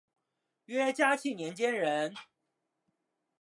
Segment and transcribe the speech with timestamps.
[0.65, 2.15] 约嘉庆年间人。